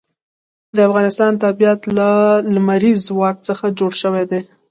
[0.75, 2.09] د افغانستان طبیعت له
[2.53, 4.41] لمریز ځواک څخه جوړ شوی دی.